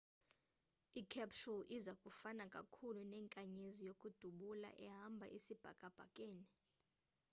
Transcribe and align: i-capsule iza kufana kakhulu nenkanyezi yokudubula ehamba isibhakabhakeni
i-capsule 0.99 1.63
iza 1.77 1.93
kufana 2.03 2.43
kakhulu 2.55 2.99
nenkanyezi 3.13 3.81
yokudubula 3.89 4.69
ehamba 4.85 5.25
isibhakabhakeni 5.37 6.43